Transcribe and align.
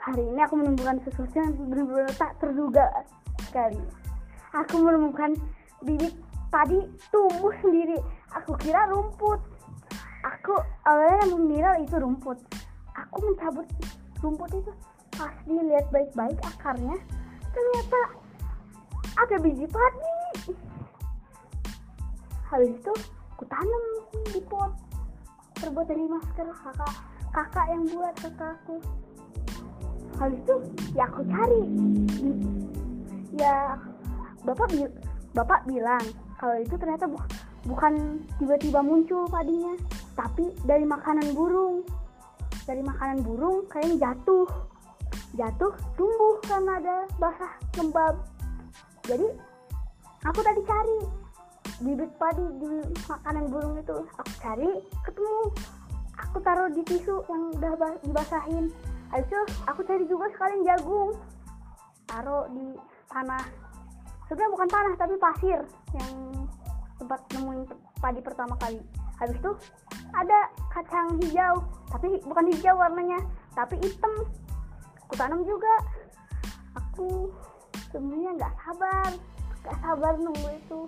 hari 0.00 0.24
ini 0.24 0.40
aku 0.40 0.56
menemukan 0.56 0.96
sesuatu 1.04 1.36
yang 1.36 1.52
benar-benar 1.68 2.08
tak 2.16 2.32
terduga 2.40 2.88
sekali. 3.44 3.80
Aku 4.56 4.80
menemukan 4.80 5.36
bibit 5.84 6.16
padi 6.48 6.88
tumbuh 7.12 7.52
sendiri. 7.60 8.00
Aku 8.32 8.56
kira 8.56 8.88
rumput. 8.88 9.38
Aku 10.24 10.56
awalnya 10.88 11.36
mengira 11.36 11.70
itu 11.84 12.00
rumput. 12.00 12.40
Aku 12.96 13.16
mencabut 13.28 13.68
rumput 14.24 14.50
itu. 14.56 14.72
Pas 15.20 15.36
dilihat 15.44 15.84
baik-baik 15.92 16.40
akarnya 16.48 16.96
ternyata 17.52 18.00
ada 19.20 19.36
biji 19.36 19.68
padi. 19.68 20.56
Habis 22.48 22.72
itu 22.72 22.92
aku 23.36 23.44
tanam 23.52 23.84
di 24.32 24.40
pot. 24.48 24.72
Terbuat 25.60 25.92
dari 25.92 26.08
masker 26.08 26.48
kakak 26.56 26.94
kakak 27.36 27.66
yang 27.68 27.84
buat 27.84 28.14
kakakku 28.16 28.80
habis 30.20 30.38
itu 30.44 30.54
ya 30.92 31.08
aku 31.08 31.24
cari. 31.24 31.62
Ya 33.40 33.80
bapak 34.44 34.68
bil 34.68 34.86
bapak 35.32 35.64
bilang 35.64 36.04
kalau 36.36 36.60
itu 36.60 36.76
ternyata 36.76 37.08
bu 37.08 37.16
bukan 37.64 38.20
tiba-tiba 38.36 38.80
muncul 38.84 39.24
padinya 39.32 39.72
tapi 40.12 40.52
dari 40.68 40.84
makanan 40.84 41.32
burung. 41.32 41.80
Dari 42.68 42.84
makanan 42.84 43.24
burung 43.24 43.64
kayaknya 43.72 44.12
jatuh. 44.12 44.46
Jatuh 45.34 45.72
tumbuh 45.96 46.36
karena 46.44 46.76
ada 46.76 46.96
basah 47.16 47.52
lembab. 47.80 48.14
Jadi 49.08 49.26
aku 50.28 50.40
tadi 50.44 50.60
cari. 50.68 50.98
Bibit 51.80 52.12
padi 52.20 52.44
di 52.60 52.84
makanan 53.08 53.48
burung 53.48 53.80
itu. 53.80 54.04
Aku 54.20 54.32
cari 54.44 54.84
ketemu. 55.00 55.48
Aku 56.20 56.36
taruh 56.44 56.68
di 56.68 56.84
tisu 56.84 57.24
yang 57.32 57.56
udah 57.56 57.96
dibasahin 58.04 58.68
itu 59.18 59.38
aku 59.66 59.80
cari 59.82 60.04
juga 60.06 60.30
sekalian 60.30 60.62
jagung. 60.62 61.10
Taruh 62.06 62.46
di 62.54 62.78
tanah. 63.10 63.44
Sebenarnya 64.30 64.52
bukan 64.54 64.68
tanah 64.70 64.94
tapi 64.94 65.14
pasir 65.18 65.60
yang 65.98 66.14
tempat 67.02 67.20
nemuin 67.34 67.62
padi 67.98 68.20
pertama 68.22 68.54
kali. 68.62 68.78
Habis 69.18 69.36
itu 69.42 69.52
ada 70.14 70.38
kacang 70.70 71.18
hijau. 71.18 71.66
Tapi 71.90 72.22
bukan 72.22 72.44
hijau 72.54 72.74
warnanya 72.78 73.18
tapi 73.58 73.74
hitam. 73.82 74.14
Aku 75.06 75.14
tanam 75.18 75.42
juga. 75.42 75.74
Aku 76.78 77.34
sebenarnya 77.90 78.30
nggak 78.38 78.54
sabar. 78.62 79.10
Nggak 79.66 79.78
sabar 79.82 80.12
nunggu 80.22 80.48
itu. 80.54 80.80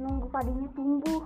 Nunggu 0.00 0.26
padinya 0.32 0.68
tumbuh 0.72 1.20